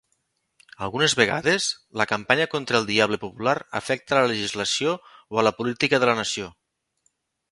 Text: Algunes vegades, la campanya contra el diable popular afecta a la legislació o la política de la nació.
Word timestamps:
Algunes 0.85 1.13
vegades, 1.19 1.67
la 2.01 2.07
campanya 2.11 2.47
contra 2.53 2.79
el 2.79 2.87
diable 2.87 3.19
popular 3.25 3.55
afecta 3.81 4.17
a 4.17 4.23
la 4.23 4.31
legislació 4.33 4.97
o 5.37 5.43
la 5.49 5.55
política 5.61 6.03
de 6.05 6.09
la 6.13 6.19
nació. 6.23 6.49